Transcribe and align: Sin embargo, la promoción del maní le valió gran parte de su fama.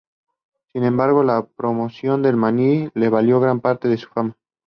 Sin 0.71 0.83
embargo, 0.83 1.21
la 1.23 1.45
promoción 1.45 2.23
del 2.23 2.35
maní 2.35 2.89
le 2.95 3.09
valió 3.09 3.39
gran 3.39 3.59
parte 3.59 3.87
de 3.87 3.97
su 3.97 4.09
fama. 4.09 4.35